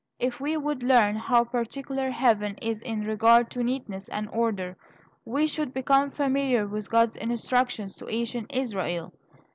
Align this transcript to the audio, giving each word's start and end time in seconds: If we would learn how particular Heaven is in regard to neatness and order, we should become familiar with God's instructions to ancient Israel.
If 0.17 0.39
we 0.39 0.57
would 0.57 0.81
learn 0.81 1.15
how 1.15 1.43
particular 1.43 2.09
Heaven 2.09 2.55
is 2.59 2.81
in 2.81 3.01
regard 3.03 3.51
to 3.51 3.63
neatness 3.63 4.09
and 4.09 4.27
order, 4.29 4.75
we 5.25 5.45
should 5.45 5.75
become 5.75 6.09
familiar 6.09 6.65
with 6.65 6.89
God's 6.89 7.17
instructions 7.17 7.95
to 7.97 8.09
ancient 8.09 8.51
Israel. 8.51 9.13